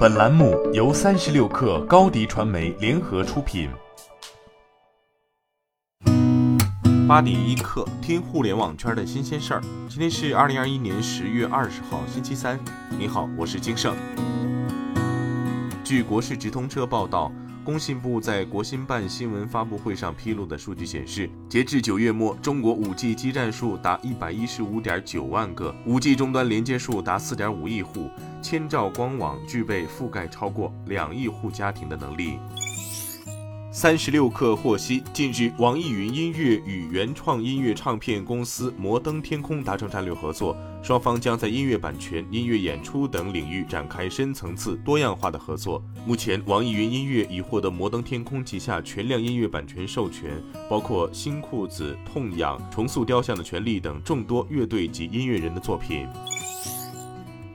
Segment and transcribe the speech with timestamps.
[0.00, 3.68] 本栏目由三十六氪高低传媒联合出品。
[7.06, 9.60] 八点一刻，听互联网圈的新鲜事儿。
[9.90, 12.58] 今天是二零二一年十月二十号，星期三。
[12.98, 13.94] 你好，我是金盛。
[15.84, 17.30] 据国事直通车报道。
[17.70, 28.10] 工信部在国新办新闻发布会上披露的数据显示，截至九月末，中国 5G 基站数达一百一十五点九万个，5G 终端连接数达四点五亿户，
[28.42, 32.40] 千兆光网具备覆盖超过两亿户家庭的能力。
[33.72, 45.80] 三十六氪获悉，近日，网易云音乐与原创音乐唱片公司摩登天空达成战略合作，双方将在音乐版权、音乐演出等领域展开深层次、多样化的合作。
[46.04, 56.08] 目前，网易云音乐已获得摩登天空旗下全量音乐版权授权，包括新裤子、痛痒、重塑雕像的权利等众多乐队及音乐人的作品。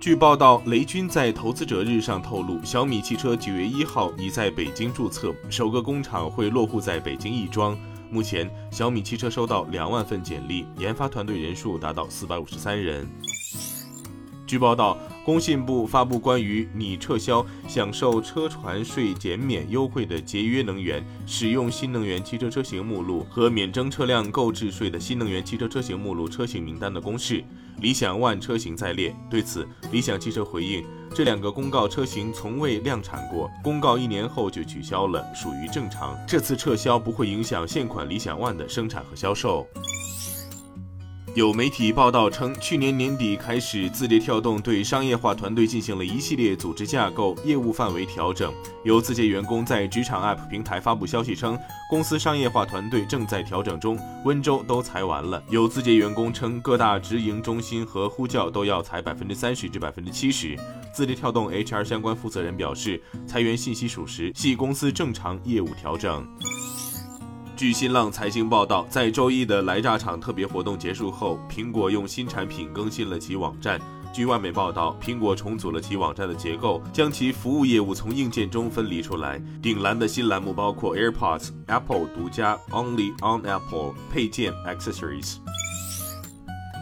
[0.00, 7.76] 据报道，雷军在投资者日上透露，小米汽车九月一号已在北京注册，首个工厂会落户在北京亦庄。
[8.10, 13.06] 目前，小米汽车收到两万份简历，研发团队人数达到四百五十三人。
[14.46, 14.96] 据报道，
[15.30, 27.44] 工信部发布关于拟撤销享受车船税减免优惠的节约能源使用新能源汽车车型目录和免征车辆购置税的新能源汽车车型目录车型名单的公示。
[27.78, 36.18] 理想 ONE 车型在列，对此，理想汽车回应，这两个公告车型从未量产过，公告一年后就取消了，属于正常。
[36.26, 39.64] 这次撤销不会影响现款理想 ONE 的生产和销售。
[41.36, 48.52] 有媒体报道称，去年年底开始，字节跳动对商业化团队进行了一系列组织架构、业务范围调整。
[48.82, 51.56] 有字节员工在职场 App 平台发布消息称，
[51.88, 55.40] 公司商业化团队正在调整中，温州都裁完了。
[55.48, 60.58] 有字节员工称，各大直营中心和呼叫都要裁百分之三十至百分之七十。
[60.92, 66.26] 字节跳动 HR 相关负责人表示，裁员信息属实，系公司正常业务调整。
[67.60, 73.78] 据新浪财经报道，在周一的来炸场特别活动结束后，苹果用新产品更新了其网站。
[74.14, 79.38] 据外媒报道，苹果重组了其网站的结构，将其服务业务从硬件中分离出来。
[79.60, 85.36] 顶栏的新栏目包括 AirPods、Apple 独家 Only on Apple 配件 Accessories。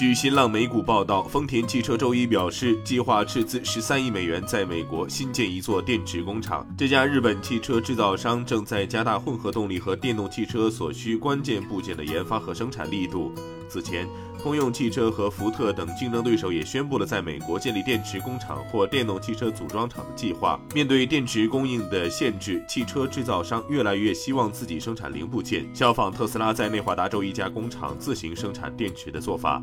[0.00, 6.66] 据新浪美股报道，丰田汽车周一表示，计划斥资十三亿美元在美国新建一座电池工厂。
[6.74, 13.30] 这家日本汽车制造商正在加大混合动力和电动汽车所需关键部件的研发和生产力度。
[13.68, 14.08] 此前，
[14.42, 20.58] 通用汽车和福特等竞争对手也宣布了在美国建立电池工厂或电动汽车组装厂的计划。
[20.74, 29.62] 面对电池供应的限制，汽车制造商越来越希望自己生产零部件，效仿特斯拉在内华达州一家工厂自行生产电池的做法。